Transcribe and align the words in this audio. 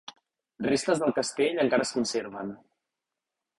Restes 0.67 1.01
del 1.03 1.13
castell 1.19 1.63
encara 1.65 1.87
es 1.89 1.93
conserven. 1.99 2.53